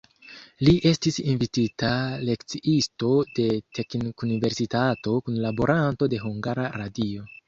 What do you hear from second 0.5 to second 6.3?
Li estis invitita lekciisto de teknikuniversitato, kunlaboranto de